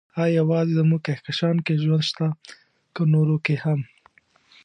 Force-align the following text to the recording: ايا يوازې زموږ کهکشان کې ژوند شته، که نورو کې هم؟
ايا 0.21 0.35
يوازې 0.39 0.71
زموږ 0.79 1.01
کهکشان 1.07 1.55
کې 1.65 1.81
ژوند 1.83 2.03
شته، 2.09 2.27
که 2.93 3.01
نورو 3.13 3.35
کې 3.45 3.55
هم؟ 3.63 3.79